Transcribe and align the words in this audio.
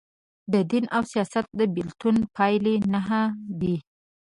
د 0.53 0.53
دین 0.71 0.85
او 0.95 1.03
سیاست 1.11 1.45
د 1.59 1.61
بیلتون 1.75 2.15
پایلي 2.35 2.75
نهه 2.93 3.21
دي. 3.59 3.75